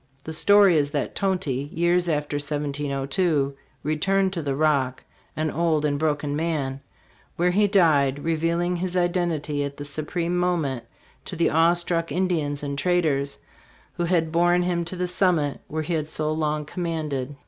[0.23, 3.53] The story is that Tonty, years after 1702,
[3.83, 5.03] returned to the Rock,
[5.35, 6.81] an old and broken man,
[7.35, 10.85] where he died, revealing his identity at the supreme moment
[11.25, 13.37] to the awe struck Ind ians and traders
[13.93, 17.35] who had borne him to the summit where he had so long commanded.